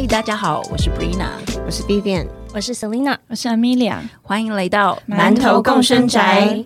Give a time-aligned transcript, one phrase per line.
[0.00, 1.30] 嗨，大家好，我是 Brina，
[1.66, 6.64] 我是 Vivian，我是 Selina，我是 Amelia，欢迎来到馒头共生宅。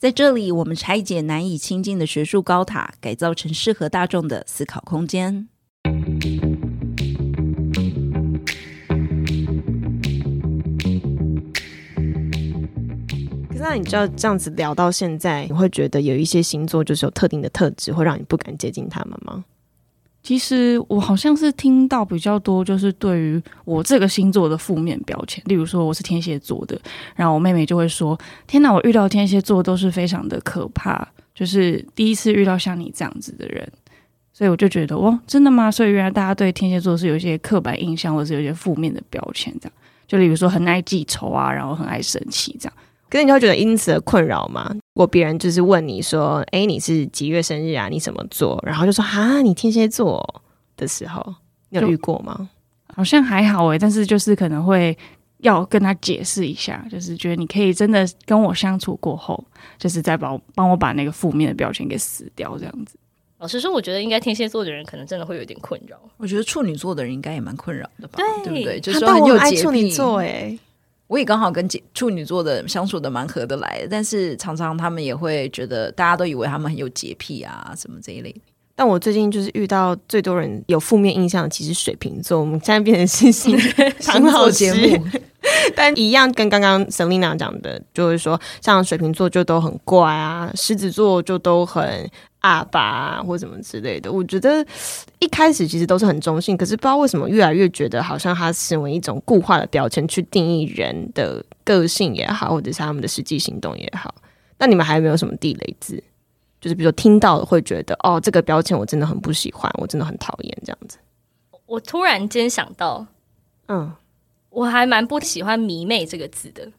[0.00, 5.46] 在这里，我们拆解难以亲近的学术高塔，改造成适合大众的思考空间。
[5.84, 5.90] 可
[13.54, 19.44] 是，那你知道这样子聊到现在，你会觉得有一些星座就是有特定的特质，会让你不敢接近他们吗？
[20.22, 26.80] 其实我好像是听到比较多，就是对于我这个星座的负面标签，例如说我是天蝎座的，
[27.16, 33.68] 然后我妹妹就会说：“天哪，我遇到天蝎座都是非常的可怕，就是第一次遇到像你这样子的人。”
[34.32, 35.70] 所以我就觉得，哇，真的吗？
[35.70, 39.72] 所以原来大家对天蝎座是有一些刻板印象，或者是有一些负面的标签，这样。
[40.06, 42.74] 就例如说很爱记仇啊，然后很爱生气这样。
[43.12, 44.70] 可是你会觉得因此而困扰吗？
[44.72, 47.90] 如果别人就是问你说：“哎，你是几月生日啊？
[47.90, 50.42] 你怎么做？”然后就说：“哈，你天蝎座。”
[50.74, 51.22] 的时候，
[51.68, 52.48] 你有遇过吗？
[52.94, 54.96] 好像还好诶，但是就是可能会
[55.40, 59.44] 要跟他解释一下，就是觉得你可以真的跟我相处过后，
[59.78, 62.96] 就是再帮帮我把那个负面的标签给撕掉，这样子。
[63.38, 65.96] 老实说，我觉得应该天蝎座的人可能真的会有点困扰。
[66.16, 68.18] 我觉得处女座的人应该也蛮困扰的吧？
[68.42, 68.80] 对不对？
[68.80, 70.58] 就是说很有爱处女座哎。
[71.12, 78.34] 我也刚好跟处女座的相处的蛮合得来，但是常常他们也会觉得，大家都以为他们很有洁癖啊，什么这一类。
[78.74, 82.40] 但我最近就是遇到最多人有负面印象，其实水瓶座。
[82.40, 83.58] 我们现在变成星星
[84.00, 85.04] 星座节目，
[85.76, 92.10] 但一样跟刚刚 Selina 讲的，就是说，像水瓶座就都很怪啊，狮子座就都很
[92.42, 94.12] 阿爸或什么之类的。
[94.12, 94.64] 我觉得
[95.18, 104.14] 一开始其实都是很中性，可是不知道为什么越来越觉得好像它成为一种固化的标签，去定义人的个性也好，或者是他们的实际行动也好。
[104.58, 106.00] 那你们还有没有什么地雷字？
[106.60, 110.96] 就是比如说听到了会觉得哦，这个标签我真的很不喜欢，我真的很讨厌这样子。
[111.66, 113.04] 我突然间想到，
[113.66, 113.92] 嗯，
[114.50, 116.70] 我还蛮不喜欢“迷妹”这个字的。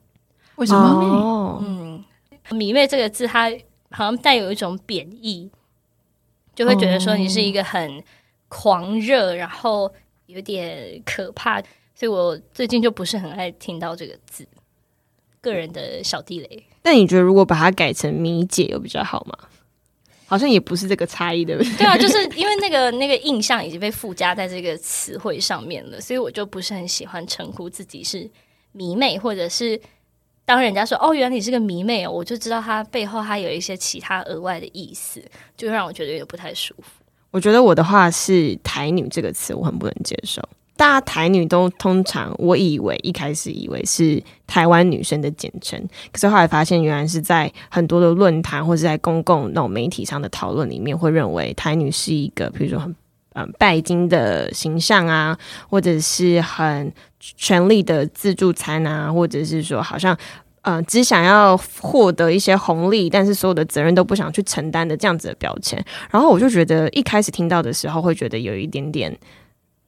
[0.56, 0.80] 为什么？
[0.80, 2.04] 哦嗯
[2.56, 3.52] ，“迷妹”这个字它
[3.94, 5.50] 好像带有一种贬义，
[6.54, 8.04] 就会觉得说你是一个很
[8.50, 9.90] 狂热，然后
[10.26, 11.62] 有点可怕。
[11.96, 14.46] 所以我最近就不是很爱听到这个字。
[15.40, 16.64] 个人的小地雷。
[16.84, 19.38] 那你觉得如果把它改成“迷姐”有比较好吗？
[20.26, 21.74] 好像也不是这个差异，对不对？
[21.80, 28.28] 对啊，就是因为那个 那个印象已经被附加在这个词汇上面了，所以我就不是很喜欢称呼自己是
[28.72, 29.80] 迷妹，或者是
[30.46, 35.24] 当人家说哦，原来你是个迷妹，我就知道它背后还有一些其他额外的意思，
[35.56, 37.04] 就让我觉得有点不太舒服。
[37.32, 40.42] 我觉得我的话是“台女”这个词，我很不能接受。
[40.76, 45.80] 大家台女都通常，我以为一开始以为是台湾女生的简称，
[46.12, 52.94] 可是后来发现，原来是在很多的论坛或者在公共那种媒体上的讨论里面，会认为台女是一个，比如说很
[53.36, 55.38] 嗯拜金的形象啊，
[55.70, 60.18] 或者是很权力的自助餐啊，或者是说好像
[60.62, 65.84] 嗯只想要获得一些红利，但是所有的责任都不想去承担的这样子的标签。
[66.10, 69.18] 然后我就觉得一开始听到的时候，会觉得有一点点。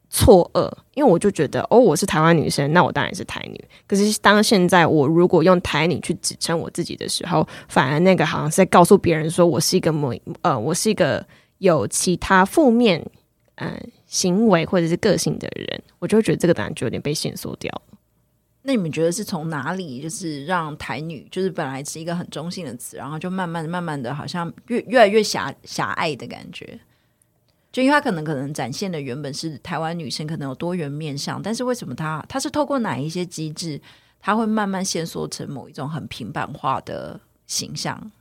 [0.07, 3.62] 错愕，因为我就觉得哦，我是台湾女生，那我当然是台女。
[3.85, 11.25] 可是当现在我如果用台女去指称我自己的时候，反而那个好像是在告诉别人说我是一个某呃，我是一个
[11.57, 13.03] 有其他负面
[13.55, 17.97] 嗯行为或者是个性的人，我就会觉得这个答案就有点被限缩掉了。
[18.67, 26.79] 那你们觉得是从哪里，就是让台女就是本来是一个很中性的词，然后就慢慢慢慢的好像越越来越狭狭隘的感觉？
[27.71, 33.79] 就因为他可能可能展现的原本是台湾女生可能有多元面相，但是为什么她她是透过哪一些机制，
[34.19, 38.11] 她会慢慢限缩成某一种很平板化的形象？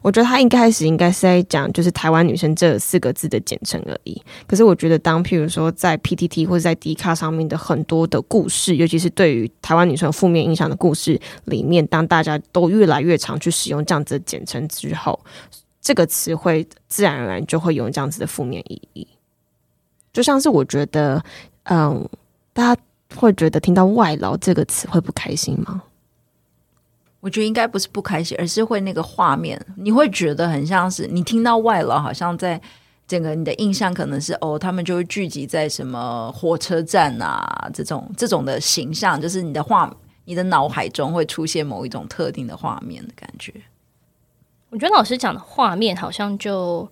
[0.00, 4.20] 我觉得他一开始应该是在讲就是台湾女生这四个字的简称而已。
[4.46, 15.18] 可是我觉得当譬如说在 PTT 或者在 D 卡上面的很多的故事，尤其是对于台湾女生负面印象的故事里面，当大家都越来越常去使用这样子的简称之后。
[15.84, 19.04] 这个词汇自然而然就会有这样子的负面意义，
[20.12, 21.20] 就像是我觉得，
[21.64, 22.08] 嗯，
[22.52, 22.80] 大家
[23.16, 25.82] 会觉得听到“外劳”这个词会不开心吗？
[27.22, 32.60] 我觉得应该不是不开心，而是会那个画面，你会觉得很像是你听到外劳，好像在
[33.06, 39.88] 整个你的印象可能是哦，他们就会聚集在什么火车站啊，这种这种的形象，就是你的画，
[40.24, 43.54] 你的脑海中会出现某一种特定的画面的感觉。
[44.70, 46.88] 我觉得老师讲的画面好像就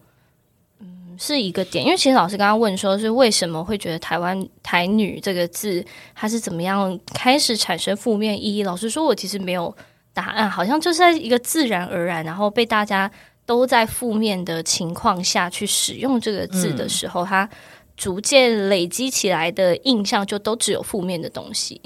[0.78, 5.84] 嗯是一个点，因为其实老师刚刚问说是为什么会觉得台湾台女这个字
[6.14, 8.62] 它是怎么样开始产生负面意义？
[8.62, 9.74] 老师说我其实没有
[10.12, 13.10] 答案，好像就是在一个自然而然，然后被大家
[13.46, 17.48] 都在负面的情况下去使用这个字的时候，它
[17.96, 21.80] 逐渐累积起来的印象就都只有负面的东西。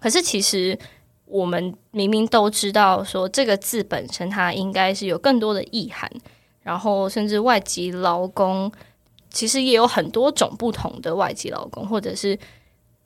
[0.00, 0.78] 可是其实
[1.24, 6.10] 我们明明都知道，说这个字本身它应该是有更多的意涵，
[6.62, 8.70] 然后甚至外籍劳工
[9.30, 12.38] 其实也有很多种不同的外籍劳工，或者是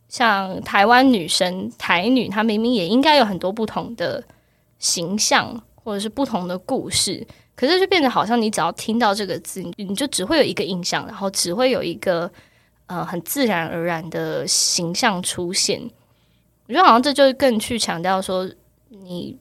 [0.08, 4.22] 像台湾女生台女，她明明也应该有很多不同的
[4.80, 7.24] 形象，或者是不同的故事。
[7.54, 12.28] 可是就变得好像你只要听到这个字，你就只会有一个印象，然后只会有一个
[12.86, 15.78] 呃很自然而然的形象出现。
[16.66, 18.50] 我觉得好像这就更去强调说，
[18.88, 19.36] 你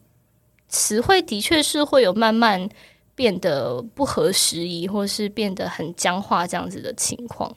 [0.67, 2.67] 词汇的确是会有慢慢
[3.15, 7.55] 变得不合时宜，或是变得很僵化这样子的情况。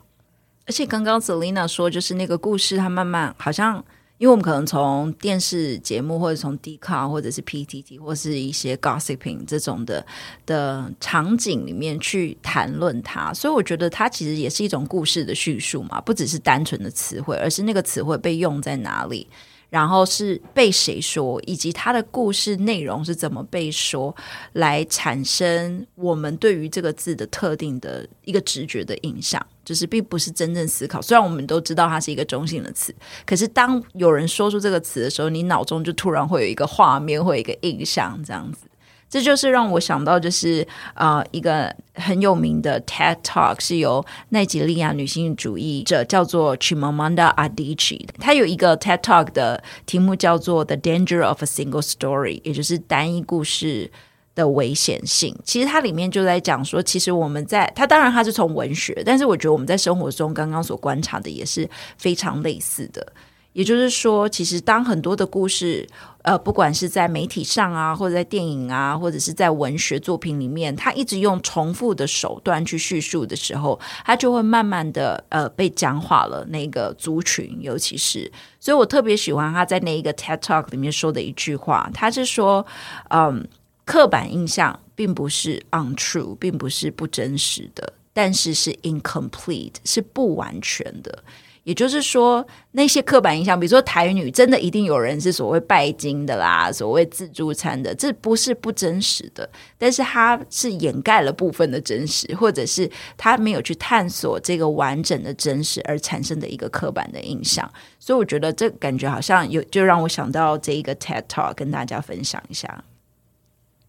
[0.67, 3.85] 而且刚刚 Selina 说，就是那个故事，它慢慢好像。
[4.23, 10.07] 因为我们可能从电视节目，或者从 D 卡，或者是 PTT，或是一些 gossiping 这种的
[10.47, 19.27] 的场景里面去谈论它，所以我觉得它其实也是一种故事的叙述嘛，不只是单纯的词汇，而是那个词汇被用在哪里。
[19.71, 24.15] 然后是被谁说，以及它的故事内容是怎么被说，
[24.53, 31.01] 来产生我们对于这个字的特定的一个直觉的印象，就是并不是真正思考。
[31.01, 32.95] 虽然我们都知道它是一个中性的词，
[33.25, 38.67] 可是当有人说出这个词的时候，你脑中就突然会有一个画面，会有一个印象，这样子。
[39.09, 53.91] 这就是让我想到，就是呃，一个很有名的 TED Talk 是由奈及利亚女性主义者叫做 Chimamanda Adichie，他有一个 TED Talk 的题目叫做 The Danger of a Single Story，也就是单一故事
[54.35, 55.37] 的危险性。
[55.45, 61.69] 其实它里面就在讲说，其实我们在它当然它是从文学，但是我觉得我们在生活中刚刚所观察的也是
[61.99, 63.13] 非常类似的。
[63.53, 65.87] 也就是说，其实当很多的故事，
[66.23, 76.43] 呃，不管是在媒体上啊，或者在电影啊，或者是在文学作品里面，他一直用重复的手段去叙述的时候，他就会慢慢的呃被僵化了。
[76.47, 82.65] 那个族群，尤其是，所以我特别喜欢他在那一个 TED Talk 里面说的一句话，他是说，
[83.11, 83.47] 嗯，
[83.93, 91.23] 刻板印象并不是 untrue，并不是不真实的，但是是 incomplete，是不完全的。
[91.65, 99.47] 也就是说，那些刻板印象，比如说台女，真的一定有人是所谓拜金的啦，所谓自助餐的，这不是不真实的，
[99.77, 107.71] 但是它是掩盖了部分的真实，或者是他没有去探索这个完整的真实而产生的一个刻板的印象。
[107.99, 112.83] 所以我觉得这感觉好像有，就让我想到这一个 TED Talk 跟大家分享一下。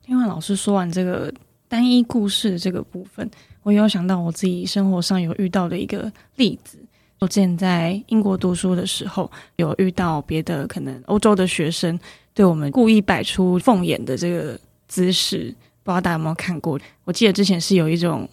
[0.06, 1.34] 听完老师说完这个
[1.70, 3.30] 单一故事的这个部分，
[3.64, 6.78] 我有想到我自己生活上有遇到的一个例子。
[7.20, 11.98] 我之前在英国读书的时候，有遇到别的可能欧洲的学生
[12.34, 14.60] 对我们故意摆出凤眼的这个
[14.90, 16.78] 姿势，不知道大家有没有看过？
[17.06, 18.28] 我记得之前是有一种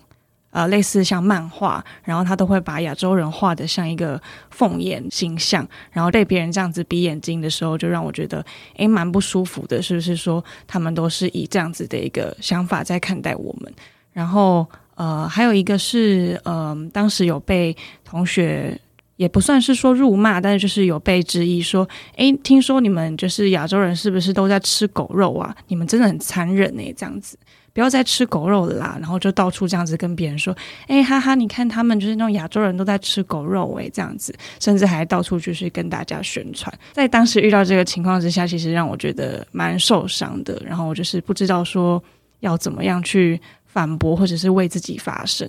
[0.51, 4.21] 呃类似像漫画，然后他都会把亚洲人画的像一个
[4.51, 8.45] 凤眼形象，然后被别人这样子比眼睛的时候，就让我觉得
[8.77, 13.73] 诶蛮不舒服的，是不是说他们都是以这样子的一个想法在看待我们？
[14.13, 14.67] 然后。
[14.97, 17.75] 呃，还有一个是，呃，当时有被
[18.05, 18.79] 同学
[19.17, 25.57] 也不算是说辱骂，但是就是有被质疑说，诶，听说你们就是亚洲人是不是都在吃狗肉啊？
[25.69, 27.39] 你们真的很残忍呢，这样子，
[27.73, 28.97] 不要再吃狗肉了啦。
[29.01, 30.55] 然后就到处这样子跟别人说，
[30.89, 36.73] 诶，哈哈，你看他们就是那种亚洲人都在吃狗肉，诶，这样子，甚至还到处就是跟大家宣传。
[36.93, 40.61] 在当时遇到这个情况之下，其实让我觉得蛮受伤的。
[40.65, 42.03] 然后我就是不知道说
[42.41, 43.41] 要怎么样去。
[43.73, 45.49] 反驳或者是为自己发声。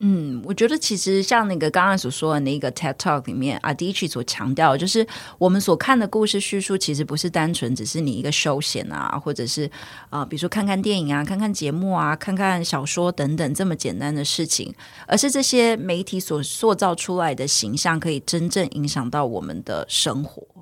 [0.00, 5.06] 嗯，我觉得其实像那个刚刚所说的那个 TED Talk 里面，阿迪奇所强调，就是
[5.38, 9.70] 我们所看的故事叙述，其实不是单纯只是你一个休闲啊，或者是
[10.10, 14.74] 啊，比如说看看电影啊、看看节目啊、看看小说等等这么简单的事情，
[15.06, 20.53] 而是这些媒体所塑造出来的形象，可以真正影响到我们的生活。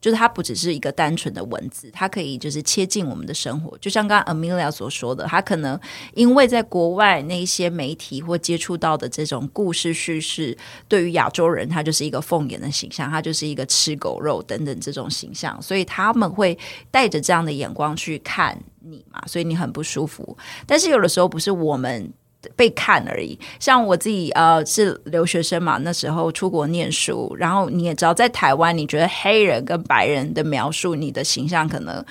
[0.00, 3.76] 就是它不只是一个单纯的文字，它可以就是切近我们的生活。
[3.78, 5.78] 就像刚刚 Amelia 所说的，他可能
[6.14, 10.56] 因为在国外那些媒体或接触到的这种故事叙事，
[10.88, 16.58] 对于亚洲人，他就是一个凤眼的形象，他就是一个吃狗肉等等这种形象，所以他们会
[16.90, 20.36] 带着这样的眼光去看你嘛，所以你很不舒服。
[20.66, 22.12] 但是有的时候不是我们。
[22.56, 32.04] 被看而已，像我自己呃是留学生嘛，那时候出国念书，然后你也知道，在台湾，你觉得黑人跟白人的描述，你的形象可能。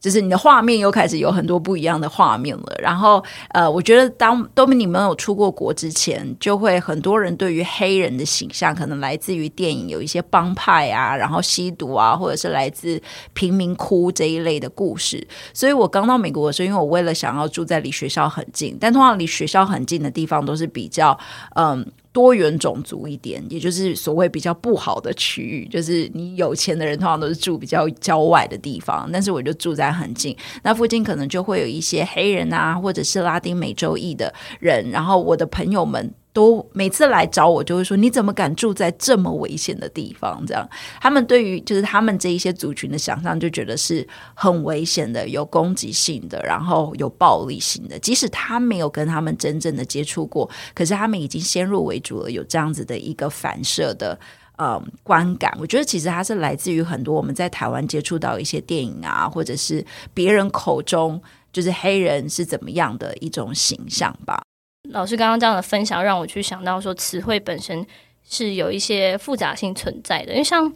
[0.00, 2.76] 就是你的画面又开始有很多不一样的画面了。
[2.78, 13.00] 然后，呃，我觉得当都你们有出过国之前，就会很多人对于黑人的形象可能来自于电影，有一些帮派啊，然后吸毒啊，或者是来自
[13.32, 15.26] 贫民窟这一类的故事。
[15.52, 21.18] 所以我刚到美国的时候，因为我为了想要住在离学校很近，但通常离学校很近的地方都是比较
[21.54, 21.84] 嗯。
[22.16, 36.10] 多元种族一点，也就是所谓比较不好的区域，就是你有钱的人通常都是住比较郊外的地方，但是我就住在很近，那附近可能就会有一些黑人啊，或者是拉丁美洲裔的人，然后我的朋友们。
[36.36, 40.44] 都每次来找我，就会说你怎么敢住在这么危险的地方？
[40.46, 40.68] 这样，
[41.00, 47.98] 他们对于就是他们这一些族群的想象，就觉得是很危险的、有攻击性的，然后有暴力性的。
[47.98, 54.18] 即使他没有跟他们真正的接触过，可是他们已经先入为主了，有这样子的一个反射的
[54.58, 55.56] 呃观感。
[55.58, 61.18] 我觉得其实它是来自于很多我们在台湾接触到一些电影啊，或者是别人口中
[61.50, 64.42] 就是黑人是怎么样的一种形象吧。
[64.90, 67.86] 老师刚刚这样的分享，让我去想到说，词汇本身
[68.28, 70.32] 是有一些复杂性存在的。
[70.32, 70.72] 因为像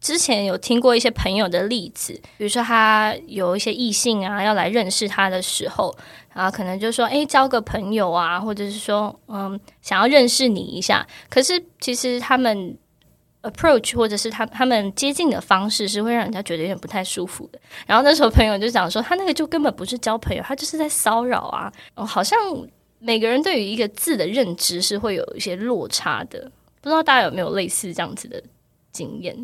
[0.00, 5.92] 之前有听过一些朋友的例子，比如说他有一些异性啊要来认识他的时候，
[6.32, 12.78] 然后可能就说：“哎，交个朋友啊，或者是说，嗯，想要认识你一下。”可是其实他们
[13.42, 17.58] approach 或者是他他们接近的方式，是会让人家觉得有点不太舒服的。
[17.86, 22.38] 然后那时候朋友就讲说：“他那个就根本不是交朋友，他就是在骚扰啊！”哦，好像。
[23.00, 26.50] 每个人对于一个字的认知是会有一些落差的，
[26.80, 28.42] 不知道大家有没有类似这样子的
[28.92, 29.36] 经验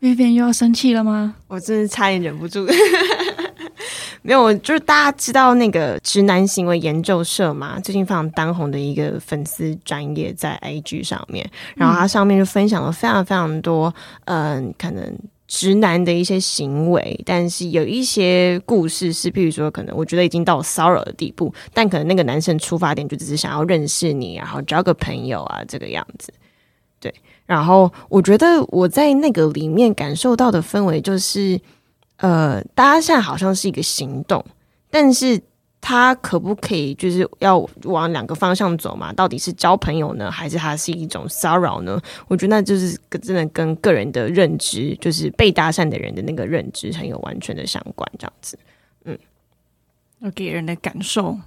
[0.00, 1.36] ？Vivian 又要生气了吗？
[1.48, 2.66] 我真是差点忍不住。
[4.22, 13.92] 没有，就是大家知道那个直男行为研究社嘛，最近非常当红的一个粉丝专业在 IG 上面，然后它上面就分享了非常非常多，
[14.26, 15.18] 嗯，可能。
[15.52, 26.32] 直男的一些行为，但是有一些故事是，譬如说，可能我觉得已经到骚扰的地步，但可能那个男生出发点就只是想要认识你，然后交个朋友啊，这个样子。
[27.00, 27.12] 对，
[27.46, 31.60] 然后我觉得我在那个里面感受到的氛围就是，
[32.18, 34.44] 呃，大家现在好像是一个行动，
[34.88, 35.42] 但是。
[35.80, 39.12] 他可不可以就是要往两个方向走嘛？
[39.12, 42.00] 到底是交朋友呢，还是他是一种骚扰呢？
[42.28, 48.58] 我觉得那就是真的跟个人的认知，就是被搭讪的人的那个认知很有完全的相关，这样子。
[49.04, 49.18] 嗯，
[50.20, 51.38] 要给人的感受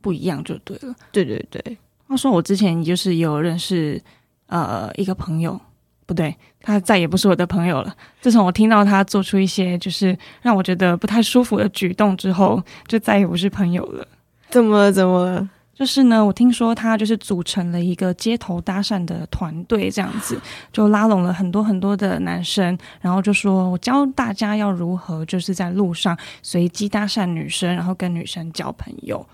[0.00, 0.94] 不一样就对了。
[1.12, 1.78] 对对对。
[2.08, 4.02] 他说我之前就是有认识
[4.46, 5.60] 呃一个朋友。
[6.06, 7.94] 不对，他再也不是我的朋友了。
[8.20, 14.06] 自从我听到他做出一些就是让我觉得不太舒服的举动之后，就再也不是朋友了。
[14.48, 14.92] 怎么了？
[14.92, 15.50] 怎么了？
[15.74, 20.40] 就是呢，我听说他就是组成了一个街头搭讪的团队，这样子
[20.72, 29.26] 就拉拢了很多很多的男生，然后就说我教大家要如何就是在路上随机搭讪女生，然后跟女生交朋友。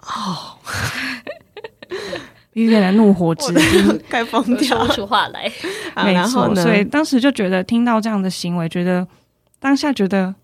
[0.00, 0.58] 哦。
[2.58, 5.50] 遇见了怒火之心，快 疯掉，说不出话来。
[6.04, 9.06] 没错，所以当时就觉得听到这样的行为，觉得
[9.60, 10.34] 当下觉得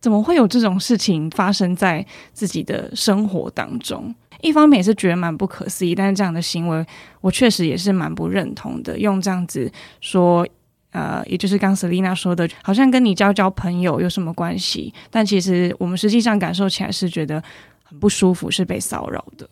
[0.00, 4.14] 怎么会有这种事情发生在自己的生活当中？
[4.40, 6.84] 一方面也是觉得蛮不可思议，但是这样的行为，
[7.22, 8.98] 我确实也是蛮不认同的。
[8.98, 10.46] 用这样子说，
[10.92, 14.92] 呃，也就是刚 Selina 说的，好像跟你交交朋友有什么关系？
[15.10, 17.42] 但其实我们实际上感受起来是觉得
[17.82, 19.48] 很不舒服，是被骚扰的。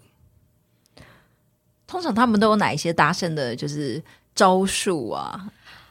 [1.92, 4.02] 通常他们都有哪一些搭讪的，就是
[4.34, 5.38] 招数啊？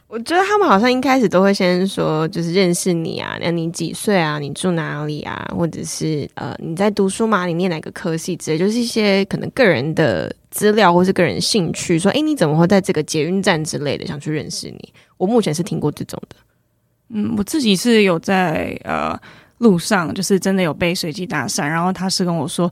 [0.07, 4.39] 我觉得他们好像一开始都会先说，就是认识你啊，那你几岁啊？
[4.39, 5.47] 你住哪里啊？
[5.55, 7.45] 或者是呃，你在读书吗？
[7.45, 11.99] 你念哪个科系之类，就是一些可能个人的资料或是个人兴趣。
[11.99, 14.93] 说，哎，你怎么会在这个捷运站之类的想去认识你？
[15.17, 16.35] 我目前是听过这种的。
[17.09, 19.15] 嗯，我自己是有在呃
[19.59, 22.69] 路上，就是真的有被随机搭讪，然后他是跟我说。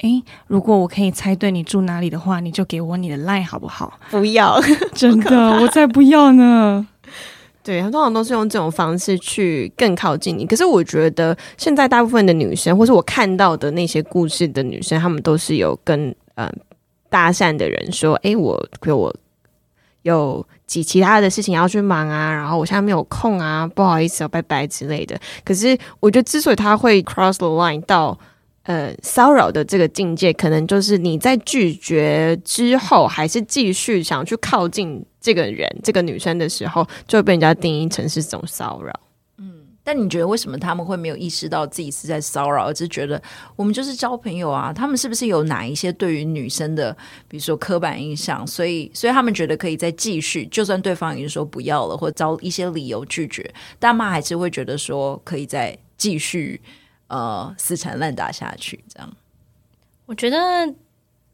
[0.00, 3.98] 诶，如果我可以猜对你住哪里的话，你就给我你的 line 好不好？
[4.10, 4.60] 不要，
[4.94, 6.86] 真的，我才不要呢。
[7.62, 10.44] 对，通常都是用这种方式去更靠近你。
[10.44, 16.50] 可是我觉得现在大部分的女生，或是我看到的那些故事的女生，她们都是有跟呃
[17.08, 19.14] 搭讪的人说：“诶，我我
[20.02, 28.18] 有几其他的事情要去忙啊，然后我现在没有空啊，不好意思哦，拜拜之类的。”可是我觉得，之所以他会 cross the line 到
[28.64, 38.92] 呃，骚扰的这个境界，可能就是你在拒绝之后，还是继续想去靠近这个人、这个女生的时候，就会被人家定义成是这种骚扰。
[39.38, 39.52] 嗯，
[39.82, 43.20] 但你觉得为什么他们会没有意识到自己是在骚扰，而是觉得
[43.56, 44.72] 我们就是交朋友啊？
[44.72, 48.46] 他们是不是有哪一些对于女生的，比如说刻板印象？
[48.46, 56.60] 所以，所以他们觉得可以再继续，就算对方已经说不要了，或找一些理由拒绝，但妈还是会觉得说可以再继续。
[57.12, 59.12] 呃，死缠烂打下去，这样，
[60.06, 60.38] 我觉得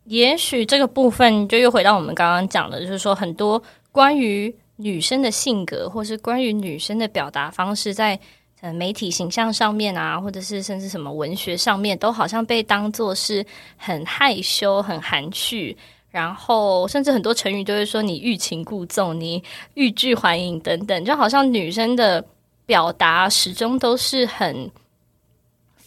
[0.07, 8.19] 也许这个部分就又回到我们刚刚讲的，就是说很多关于女生的性格，或是关于女生的表达方式，在
[8.61, 15.79] 呃媒体形象上面啊，或者是甚至什么文学上面，都好像被当做是很害羞、很含蓄，
[16.11, 19.41] 然后甚至很多成语都会说你欲擒故纵、你
[19.75, 22.25] 欲拒还迎等等，就好像女生的
[22.67, 24.69] 表达始终都是很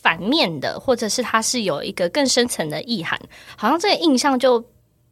[0.02, 3.20] 反面的，或者是它是有一个更深层的意涵，
[3.56, 4.64] 好像这个印象就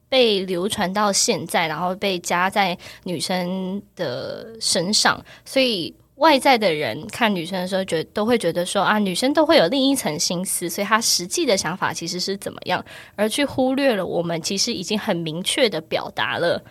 [0.07, 5.93] 被流传到现在，然后被加在女生的身上，所以。
[6.19, 12.83] 外在的人看女生的时候，觉都会觉得说啊，女生都会有另一层心思，所以她实际的想法其实是怎么样，
[13.15, 16.61] 而去忽略了我们其实已经很明确的表达了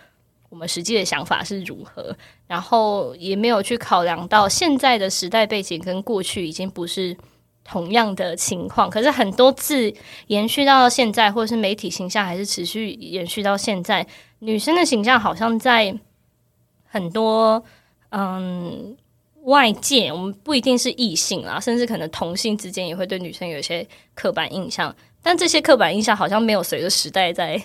[0.49, 7.17] 我们实际的想法是如何，然后也没有去考量到现在的时代背景跟过去已经不是
[7.69, 8.89] 同样的情况。
[8.89, 9.93] 可是很多字
[10.27, 14.05] 延续到现在，或者是媒体形象还是持续延续到现在，
[14.39, 15.95] 女生的形象好像在
[16.85, 17.63] 很多
[18.09, 18.95] 嗯。
[19.43, 27.59] 外界我们不一定是异性啦，甚至可能同性之间也会对女生有一些刻板印象，但这些刻板印象好像没有随着时代在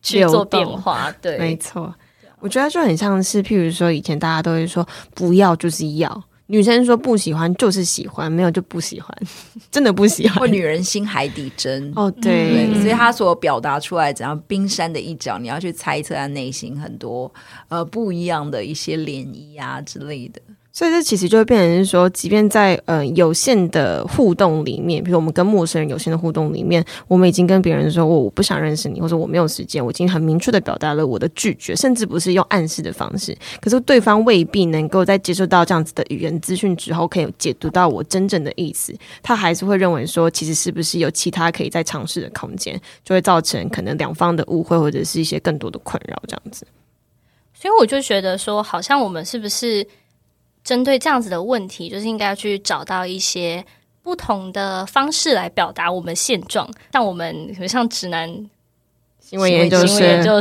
[0.00, 1.12] 去做变化。
[1.20, 1.92] 对，没错，
[2.38, 9.16] 我觉得就很像是，譬如说以前大家都会说不要就是要，女生说不喜欢就是喜欢，没有就不喜欢，
[9.70, 10.38] 真的不喜欢。
[10.40, 17.32] 或女人心海底针哦，对，所以她所表达出来怎样冰山的一角，你要去猜测她内心很多
[17.68, 20.40] 呃不一样的一些涟漪啊之类的。
[20.80, 33.36] 所以这其实就会变成是说，即便在呃有限的互动里面，比如我们跟陌生人有限的互动里面，我们已经跟别人说我我不想认识你，或者我没有时间，我已经很明确的表达了我的拒绝，甚至不是用暗示的方式。
[33.60, 46.66] 可是对方未必能够在接受到这样子的语言资讯之后，可以解读到我真正的意思，他还是会认为说，其实是不是有其他可以再尝试的空间，就会造成可能两方的误会，或者是一些更多的困扰这样子。
[47.52, 49.86] 所以我就觉得说，好像我们是不是？
[50.62, 53.64] 针对这样子的问题，就是应该要去找到一些
[54.02, 56.68] 不同的方式来表达我们现状。
[56.92, 58.28] 像我们，像直男
[59.18, 59.86] 新闻研究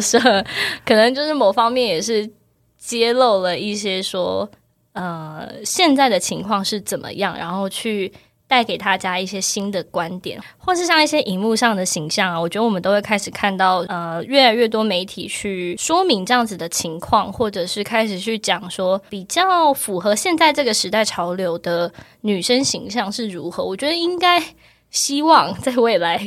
[0.01, 0.19] 社，
[0.85, 2.29] 可能就是某方面也是
[2.77, 4.49] 揭露了一些说，
[4.93, 8.11] 呃，现在的情况是怎么样，然后去。
[8.49, 23.63] 带给大家一些新的观点，或是像一些荧幕上的形象啊，我觉得我们都会开始看到，呃，越来越多媒体去说明这样子的情况，或者是开始去讲说比较符合现在这个时代潮流的女生形象是如何。
[23.63, 24.43] 我觉得应该
[24.89, 26.17] 希望在未来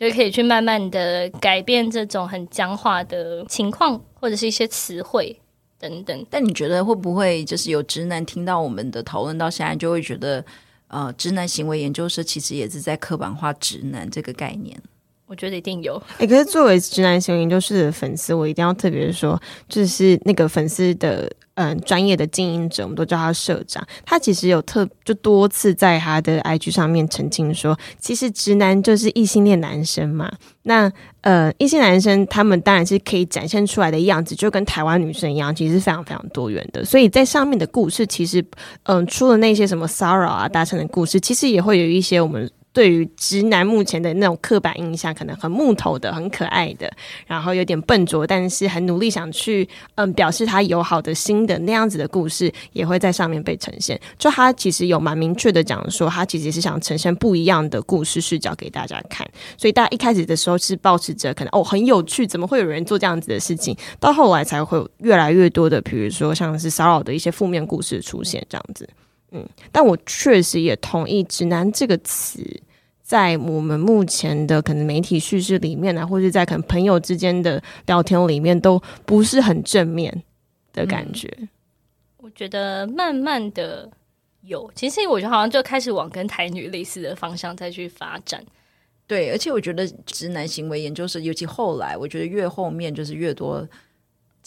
[0.00, 5.38] 就可以去慢慢的改变这种很僵化的情况，或者是一些词汇
[5.78, 6.26] 等等。
[6.30, 10.42] 但你觉得会不会就是有直男听到我们的讨论到现在，就会觉得？
[10.88, 14.80] 呃，直男行为研究社其实也是在刻板化直男这个概念，
[15.26, 16.00] 我觉得一定有。
[16.18, 21.30] 哎，可是作为直男行为研究社的粉丝，我一定要特别说，就是那个粉丝的。
[21.56, 23.82] 嗯，专业的经营者，我们都叫他社长。
[24.04, 30.30] 他其实有特就多次在他的 IG 上面澄清说，其实直男就是异性恋男生嘛。
[30.62, 30.92] 那
[31.22, 36.84] 呃，异性男生他们当然是可以展现出来的样子，就跟台湾女生一样，其实是非常非常多元的。
[36.84, 38.44] 所以在上面的故事，其实
[38.84, 42.50] 嗯，除了那些什么骚扰啊、达成的故事，其实也会有一些我们。
[42.76, 46.92] 对于直男目前的那种刻板印象，可能很木头的、很可爱的，
[47.26, 53.98] 然后有点笨拙，但是很努力想去嗯表示他友好的心的那样子的故事，也会在上面被呈现。
[54.18, 59.26] 就他其实有蛮明确的讲说，他其实是想呈现不一样的故事视角给大家看。
[59.56, 63.74] 所以大家一开始的时候是保持着可能哦很有趣，怎么会有人做这样子的事情？
[63.98, 68.86] 到后来才会越来越多的，比如说像是骚扰的一些负面故事出现这样子。
[69.32, 72.44] 嗯，但我确实也同意“直男”这个词。
[73.06, 80.24] 在我们目前的可能媒体叙事里面呢，或者在可能朋友之间的聊天里面，都不是很正面
[80.72, 81.32] 的感觉。
[82.16, 83.88] 我觉得慢慢的
[84.40, 88.44] 有，其实我觉得好像就开始往跟台女类似的方向再去发展。
[89.06, 93.64] 对，而且我觉得直男行为研究是，尤其后来，我觉得越后面就是越多。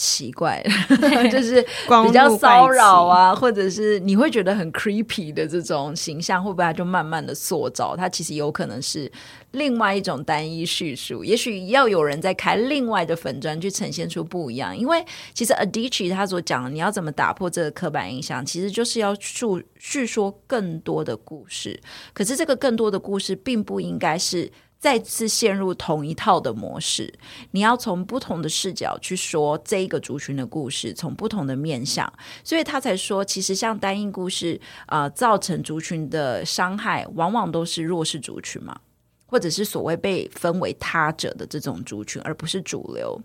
[0.01, 0.63] 奇怪，
[1.29, 1.61] 就是
[2.05, 7.97] 比较骚扰啊，或者是你会觉得很 creepy 的这种形象，会不会它就慢慢的塑造？
[7.97, 9.11] 它其实有可能是
[9.51, 14.75] 另外一种单一叙述，也许要有人在开另外的粉砖去呈现出不一样。
[14.75, 21.77] 因为其实 Adichie 他所讲的，你要怎么打破这个刻板印象，其实就是要述叙说更多的故事。
[22.13, 24.49] 可是这个更多的故事，并不应该是。
[24.79, 27.13] 再次陷入同一套的模式，
[27.51, 32.11] 你要从不同的视角去说这一个族群的故事，从不同的面向，
[32.45, 38.79] 所以他才说，其实像单一故事啊，造成族群的伤害，往往都是弱势族群嘛，
[39.25, 43.21] 或者是所谓被分为他者的这种族群，而不是主流。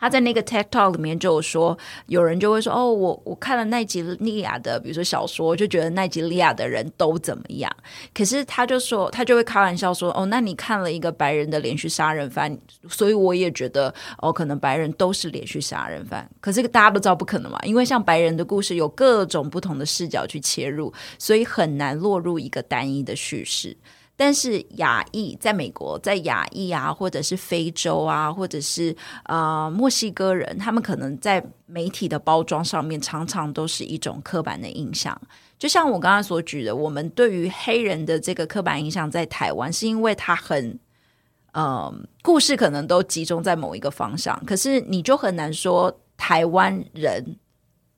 [0.00, 7.70] 他在那个 TED Talk 里面就有说，有人就会说，哦，我我看了奈及利亚的，比如说小说，就觉得奈及利亚的人都怎么样。
[8.14, 12.58] 可是他就说，他就会开玩笑说，哦，那你看了一个白人的连续杀人犯，
[12.88, 16.28] 所以我也觉得，哦，可能白人都是连续杀人犯。
[16.40, 23.76] 可是大家都知道不可能嘛，因为像白人的故事有各种不同的视角去切入，所以很难落入一个单一的叙事。
[24.22, 35.18] 但是亚裔在美国，在亚裔啊，或者是非洲啊，或者是啊墨西哥人，他们可能在媒体的包装上面，常常都是一种刻板的印象。
[35.58, 40.78] 就像我刚刚所举的，我们对于黑人的这个刻板印象，在台湾是因为他很，
[41.52, 47.38] 嗯，故事可能都集中在某一个方向，可是你就很难说台湾人。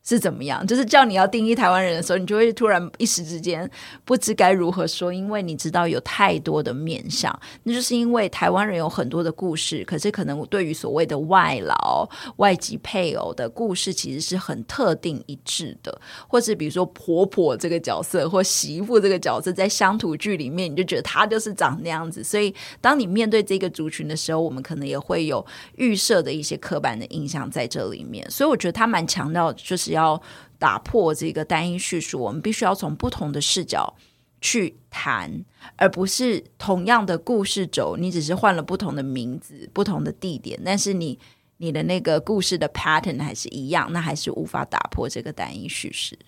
[0.04, 0.66] 是怎么样？
[0.66, 3.70] 就是叫你要定义台湾人的时候，你就会突然一时之间
[4.04, 7.32] 不知该如何说，因为你知道有太多的面相。
[7.62, 15.96] 那就是因为台湾人有很多的故事，可是可能对于所谓的外劳、外籍配偶的故事，其实是很特定一致的。
[16.26, 22.24] 或是比如说婆婆这个角色，或媳妇这个角色，在乡土剧里面，你就觉得她就是长那样子。
[22.24, 28.28] 所以，当你面对这个族群的时候，我们可能也会有预设的一些刻板的印象在这里面。
[28.28, 29.91] 所以，我觉得他蛮强调就是。
[29.92, 30.20] 要
[30.58, 33.94] 打破这个单一叙述，我们必须要从不同的视角
[34.40, 35.44] 去谈，
[35.76, 41.18] 而不是同样的故事轴，你只是换了不同的名字、不同的地点，但是你
[41.58, 46.18] 你的那个故事的 pattern 还是一样，那还是无法打破这个单一叙事。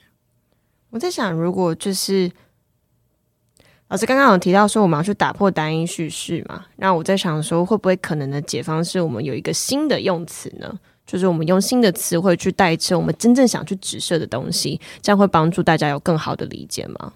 [0.91, 2.31] 我在想，如果就是
[3.89, 10.79] 老师刚刚有提到说我们要去打破单一叙事嘛，那我在想说，会不会可能的解方是我们有一个新的用词呢？
[11.07, 17.13] 就是我们用新的词汇去代称我们真正想去指涉的东西，这样会帮助大家有更好的理解吗？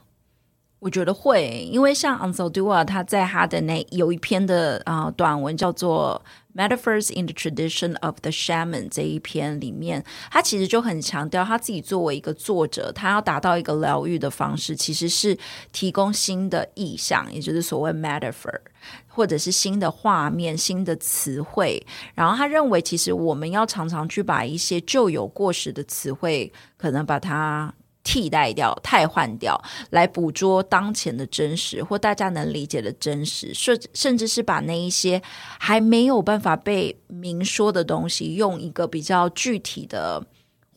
[0.81, 6.23] 我觉得会，因为像 Ansel Dua 他在他的那有一篇的啊短文叫做
[6.59, 15.39] 《Metaphors in the Tradition of the Shaman》这一篇里面，他其实就很强调他自己作为一个作者，他要达到一个疗愈的方式，其实是
[15.71, 18.59] 提供新的意象，也就是所谓 metaphor，
[19.07, 21.87] 或者是新的画面、新的词汇。
[22.17, 27.73] 然后他认为，其实我们要常常去把一些旧有过时的词汇，可能把它。
[28.09, 35.21] 替代掉、替换掉，来捕捉当前的真实或大家能理解的真实，甚甚至是把那一些
[35.59, 40.25] 还没有办法被明说的东西，用一个比较具体的。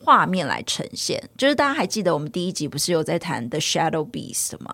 [0.04, 4.72] 画面来呈现，就是大家还记得我们第一集不是有在谈 The Shadow Beast 吗？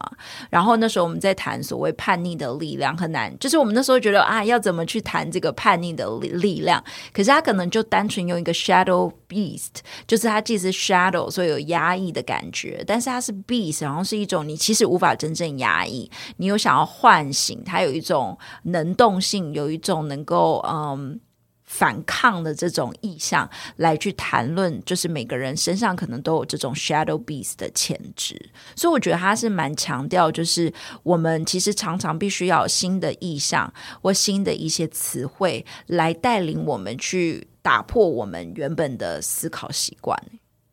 [0.49, 6.83] 然后那时候我们在谈所谓叛逆的力量很难，就是我们那时候觉得啊，要怎么去谈这个叛逆的力量？
[7.13, 21.21] 可是他可能就单纯用一个 Shadow Beast，就是它既是 Shadow，所以有压抑的感觉，但是它是 Beast，然后是一种你其实无法真正压抑，你有想要唤醒它，有一种能动性，有一种能够嗯。
[21.69, 28.35] 反抗的这种意向来去谈论，就是每个人身上可能都有这种 shadow beast 的潜质，
[28.75, 40.19] 所以我觉得他是蛮强调，就是我们其实常常必须要有新的意向或新的一些词汇来带领我们去打破我们原本的思考习惯。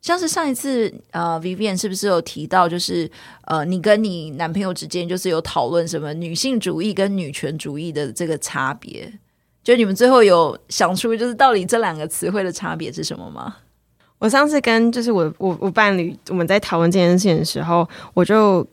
[0.00, 3.10] 像是上一次呃，Vivian 是不是有提到，就是
[3.42, 9.12] 呃，你跟你男朋友之间就是有讨论什么女性主义跟女权主义的这个差别？
[9.66, 13.56] 就你们最后有想出，就是到底这两个词汇的差别是什么吗？
[14.18, 18.64] 我上次跟就是我我我伴侣我们在讨论这件事情的时候，我就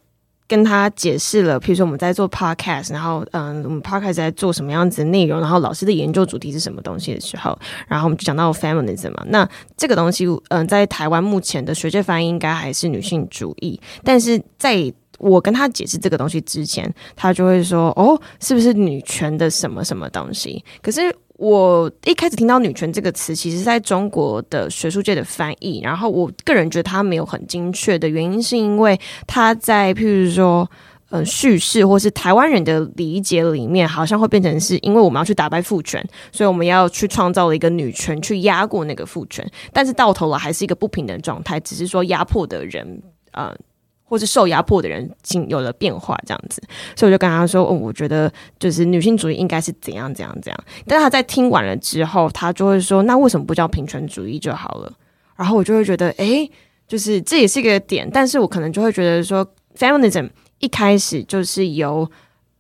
[0.48, 9.24] 跟他解释了，譬如说我们在做 podcast，然后嗯，我们 podcast 在做什么样子的内容，然后老师的研究主题是什么东西的时候，然后我们就讲到 feminism 嘛。
[9.30, 21.02] 那这个东西，嗯，在台湾目前的学界翻译应该还是女性主义，但是在我跟他解释这个东西之前，他就会说：“哦，是不是女权的什么什么东西？”可是
[21.38, 30.70] 我一开始听到“女权”这个词，其实在中国的学术界的翻译，然后我个人觉得它没有很精确的原因，是因为它在譬如说，
[31.10, 43.58] 嗯，叙事或是台湾人的理解里面，好像会变成是因为我们要去打败父权，所以我们要去创造了一个女权去压过那个父权，但是到头来还是一个不平等状态，只是说压迫的人，嗯。
[44.06, 46.62] 或是受压迫的人，经有了变化，这样子，
[46.96, 54.94] 所以我就跟他说：“哦，我觉得就是女性主义应该是怎样怎样怎样。”但他在听完了之后，他就会说：“那为什么不叫平权主义就好了？”
[55.36, 56.48] 然后我就会觉得：“诶，
[56.88, 59.44] 就是这也是一个点。”但是我可能就会觉得说
[59.76, 62.08] ，feminism 一开始就是由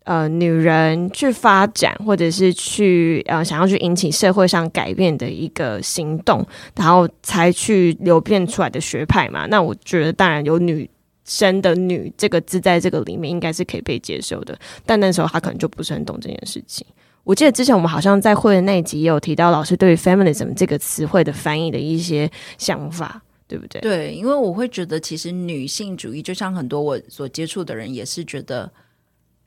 [0.06, 6.43] 呃女人去发展，或者是去呃想要去引起社会上改变的一个行动，
[6.75, 9.45] 然后才去流变出来的学派嘛。
[9.45, 10.89] 那我觉得当然有女。
[11.25, 16.86] 生的女这个字在这个里面应该是可以被接受的，但那时候他可能就不是很懂这件事情。
[17.23, 23.79] 我记得之前我们好像在会的那一集也有提到老师对于 feminism 这个词汇的翻译的一些想法，对不对？
[23.79, 28.69] 对，因为我会觉得，其实女性主义，就像很多我所接触的人，也是觉得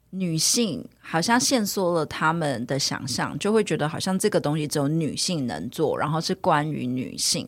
[0.09, 7.47] 女性好像限缩了他们的想象，就会觉得好像这个东西只有女性能做，然后是关于女性，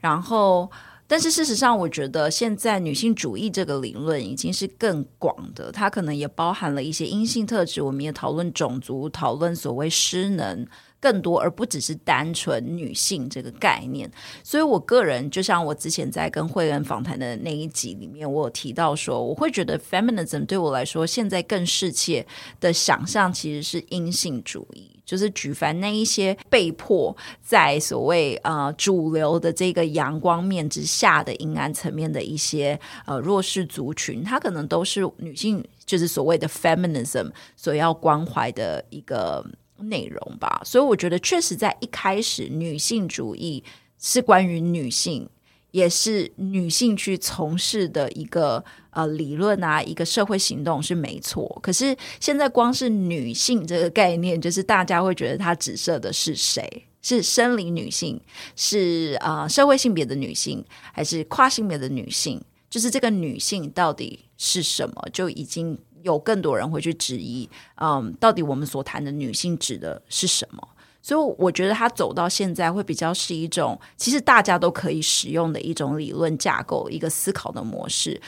[0.00, 0.70] 然后。
[1.10, 7.80] 但是事实上，我觉得现在女性主义这个理论已经是更广的，它可能也包含了一些阴性特质。
[7.80, 10.66] 我们也讨论种族，讨论所谓失能。
[11.00, 14.10] 更多，而不只是单纯女性这个概念。
[14.42, 22.26] 所以，我个人就像我之前在跟慧恩访谈的那一集里面，我有提到说，我会觉得 feminism 对我来说，现在更适切
[22.60, 39.44] 的想象其实是阴性主义，就是举凡那一些被迫在所谓呃主流的这个阳光面之下的阴暗层面的一些呃弱势族群，它可能都是女性，就是所谓的 feminism 所要关怀的一个。
[39.80, 43.62] 内容吧，所以我觉得确实在一开始，女性主义
[43.98, 45.28] 是关于女性，
[45.70, 51.58] 也是女性去从事的一个呃理论啊，一个社会行动是没错。
[51.62, 56.84] 可是现在光是女性这个概念，就是大家会觉得它指涉的是谁？
[57.00, 58.20] 是生理女性，
[58.56, 62.42] 是啊社会性别的女性，还是跨性别的女性？
[62.68, 65.08] 就是这个女性到底是什么？
[65.12, 65.78] 就已经。
[66.02, 70.66] 有更多人会去质疑，嗯，到底我们所谈的女性指的是什么？
[71.00, 78.20] 所以我觉得它走到现在会比较是一种，其实大家都可以使用的一种理论架构，一个思考的模式。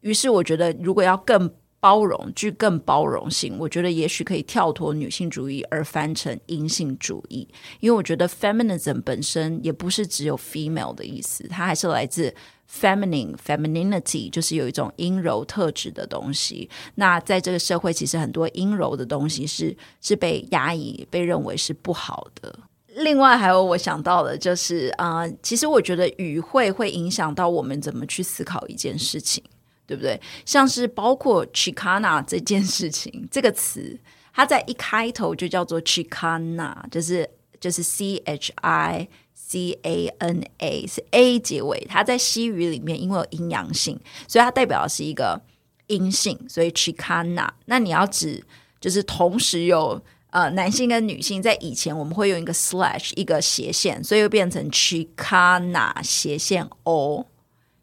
[0.00, 1.48] 于是我觉得，如果要更
[1.80, 7.48] 包容，具更包容性，我觉得也许可以跳脱女性主义，而翻成阴性主义。
[7.80, 12.32] 因为我觉得 feminism 本身也不是只有 female 的意思，它还是来自。
[12.72, 16.70] feminine femininity 就是有一种阴柔特质的东西。
[16.94, 22.56] 那在这个社会，其实很多阴柔的东西是是被压抑、被认为是不好的。
[22.94, 29.42] 另外，还有我想到的，就是啊，其实我觉得语汇会影响到我们怎么去思考一件事情，
[29.90, 30.20] 对不对？
[30.46, 33.98] 像是包括 Chicana 这件事情， 这个词，
[34.32, 39.08] 它在一开头就叫做 Chicana，就是就是 C H I。
[39.34, 43.98] C A N A 是 A 结尾，它在西语里面因为有阴阳性，
[44.28, 45.42] 所以它代表的是一个
[45.88, 47.48] 阴性，所以 Chicana。
[47.64, 48.40] 那你要指
[48.80, 50.00] 就是同时有
[50.30, 57.26] 呃男性跟女性，在以前我们会用一个 slash 一个斜线，所以又变成 Chicana 斜线 O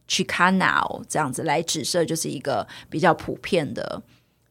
[0.08, 4.02] Chicana 这样子来指涉，就是一个比较普遍的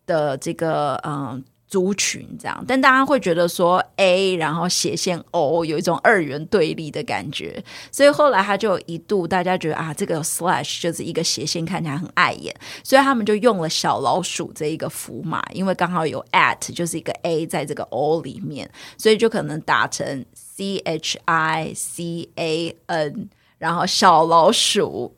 [0.06, 1.44] 的这个嗯。
[1.68, 21.72] 族群这样，但大家会觉得说 A 然后斜线 O 有一种二元对立的感觉，所以后来他就一度大家觉得啊，这个 slash 就是一个斜线看起来很碍眼，所以他们就用了小老鼠这一个符码，因为刚好有 at 就是一个 A 在这个 O 里面，所以就可能打成 C H I
[21.74, 25.16] C A N，然后小老鼠。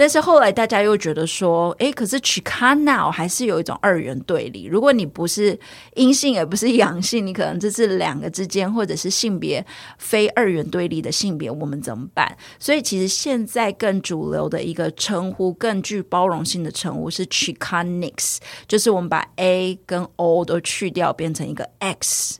[0.00, 4.64] 但是后来大家又觉得说，哎，可是 Chicano 还是有一种二元对立。
[4.64, 5.60] 如果你不是
[5.94, 9.62] 阴性，也不是阳性，你可能这是两个之间，或者是性别
[9.98, 12.34] 非二元对立的性别，我们怎么办？
[12.58, 22.38] 所以其实现在更主流的一个称呼，更具包容性的称呼是 Chicanix，就是我们把 A 跟 O 都去掉，变成一个 X，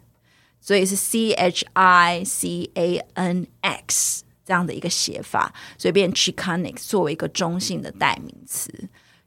[0.62, 4.24] 所以是 C H I C A N X。
[4.50, 8.68] 这样的一个写法，所以变 Chicanic 作为一个中性的代名词。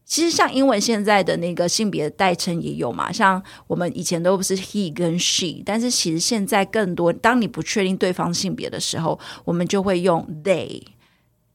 [0.04, 10.84] 其实像英文现在的那个性别代称也有嘛，像我们以前都不是 he 跟 she，但是其实现在更多，当你不确定对方性别的时候，我们就会用 they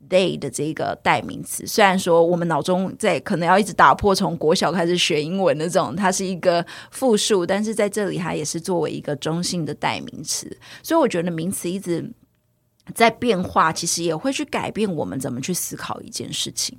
[0.08, 1.66] they 的这个代名词。
[1.66, 10.50] 虽然说我们脑中在可能要一直打破从国小开始学英文的这种，它是一个复数，但是在这里它也是作为一个中性的代名词。
[10.82, 12.10] 所以我觉得名词一直。
[12.94, 16.78] 在变化，其实也会去改变我们怎么去思考一件事情。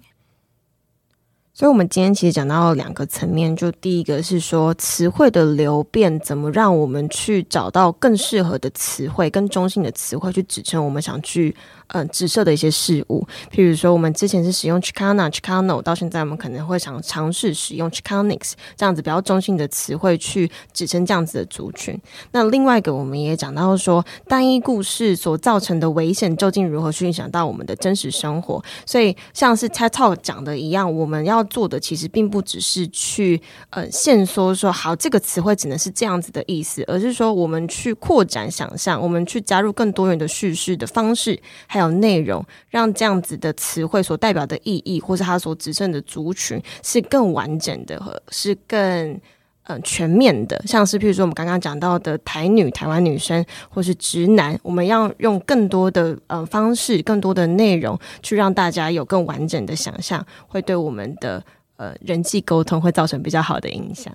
[1.53, 11.53] 所以，我们今天其实讲到两个层面，就第一个是说词汇的流变，怎么让我们去找到更适合的词汇、更中性的词汇，去指称我们想去。
[11.89, 21.99] 嗯，直射的一些事物，譬如说，我们之前是使用 Chicana、Chicano，到现在我们可能会想尝试使用 Chicanics 这样子比较中性的词汇去指称这样子的族群。
[22.31, 28.63] 那另外一个，我们也讲到说，单一故事所造成的危险究竟如何去影响到我们的真实生活？
[28.85, 41.39] 所以，像是 t e Talk 讲的一样，我们要做的其实并不只是去呃限缩说，好，这个词汇只能是这样子的意思，而是说，我们去扩展想象，我们去加入更多元的叙事的方式，
[41.79, 49.19] 还有内容，让这样子的词汇所代表的意义，或是它所指证的族群是更完整的，和是更
[49.63, 61.43] 呃全面的，像是譬如说我们刚刚讲到的台女、台湾女生，或是直男，我们要用更多的呃方式、更多的内容，去让大家有更完整的想象，会对我们的
[61.77, 64.13] 呃人际沟通会造成比较好的影响。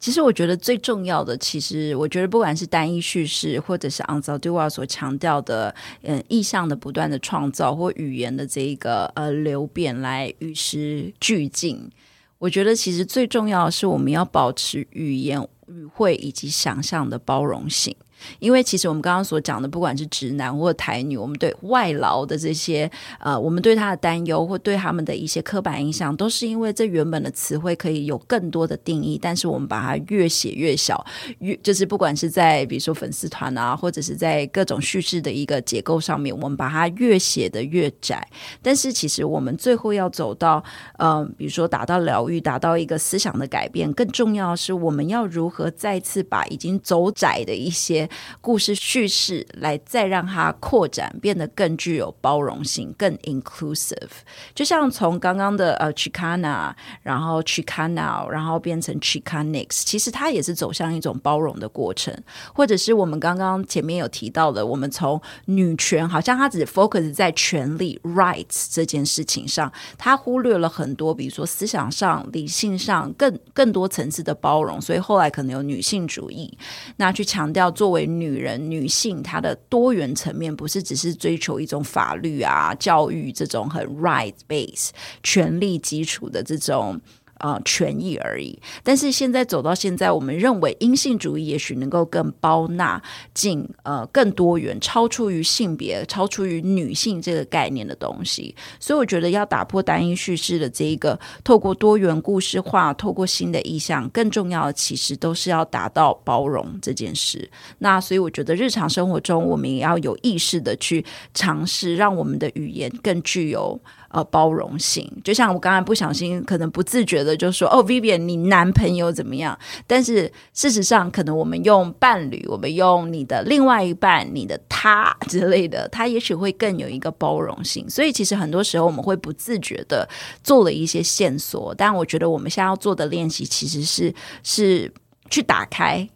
[0.00, 11.90] 其实我觉得最重要的，其实我觉得不管是单一叙事，或者是 a n z a d u a 所强调的，嗯，意象的不断的创造，或语言的这一个呃流变来与时俱进。
[12.38, 17.94] 我觉得其实最重要的是，我们要保持语言、语汇以及想象的包容性。
[18.38, 31.04] 因为其实我们刚刚所讲的，不管是直男或台女，我们对外劳的这些呃，我们对他的担忧或对他们的一些刻板印象，都是因为这原本的词汇可以有更多的定义，但是我们把它越写越小，
[31.38, 38.26] 越就是不管是在比如说粉丝团啊，或者是在各种叙事的一个结构上面，我们把它越写的越窄。
[38.60, 40.62] 但是其实我们最后要走到
[40.98, 48.09] 呃，比如说达到疗愈，达到一个思想的改变，更重要的是我们要如何再次把已经走窄的一些。
[48.40, 54.10] 故事叙事来再让它扩展，变得更具有包容性，更 inclusive。
[54.54, 62.14] 就像从刚刚的呃 Chicana，然后 Chicana，然后变成 Chicanix，其实它也是走向一种包容的过程。
[62.54, 74.80] 或者是我们刚刚前面有提到的，我们从女权，好像它只 focus 在权利 rights 这件事情上，它忽略了很多，比如说思想上、理性上更更多层次的包容。
[74.80, 76.56] 所以后来可能有女性主义，
[76.96, 84.90] 那去强调作为女人、女性，她的多元层面不是只是追求一种法律啊、教育这种很 right base
[85.22, 87.00] 权力基础的这种。
[87.40, 88.56] 啊，权益而已。
[88.82, 93.02] 但是现在走到现在，我们认为阴性主义也许能够更包纳
[93.34, 98.54] 进呃更多元、超出于性别、超出于女性这个概念的东西。
[98.78, 107.50] 所以我觉得要打破单一叙事的这一个，透过多元故事化，透过新的意象，更重要的其实都是要达到包容这件事。
[107.78, 113.80] 那所以我觉得日常生活中，我们也要有意识的去尝试，让我们的语言更具有。
[114.12, 127.88] 呃，包容性，就像我刚才不小心，可能不自觉的就说：“哦，Vivian，你男朋友怎么样？”但是事实上，可能我们用伴侣，我们用你的另外一半、你的他之类的，他也许会更有一个包容性。
[127.88, 130.08] 所以，其实很多时候我们会不自觉的
[130.42, 134.92] 做了一些线索，但我觉得我们现在要做的练习其实是是
[135.30, 136.08] 去打开，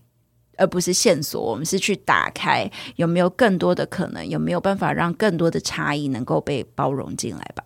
[0.56, 1.40] 而不是线索。
[1.40, 4.28] 我们是去打开，有没有更多的可能？
[4.28, 7.62] 有没有办法让更多的差异能够被包容进来吧？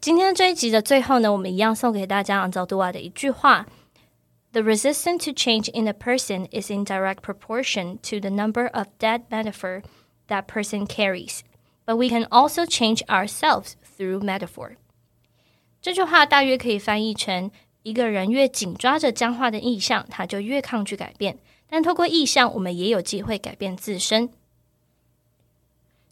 [0.00, 3.66] 今天这一集的最后呢，我们一样送给大家 Anzaldúa 的一句话：“
[4.52, 9.22] The resistance to change in a person is in direct proportion to the number of dead
[9.30, 9.82] metaphor
[10.28, 11.40] that person carries,
[11.86, 14.76] but we can also change ourselves through metaphor。”
[15.80, 17.50] 这句话大约可以翻译成：
[17.82, 24.30] 一个人越紧抓着僵化的意象，他就越抗拒改变；但透过意象，我们也有机会改变自身。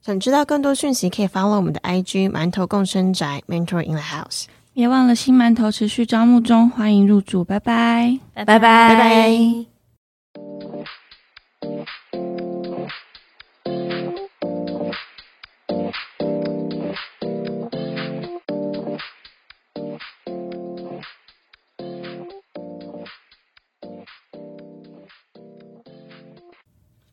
[0.07, 4.45] 想知道更多讯息，可以 follow 我们的 IG 馒头共生宅 Mentor in the House。
[4.73, 9.76] 别忘了新馒头持续招募中，欢迎入住，拜拜，拜拜，拜拜。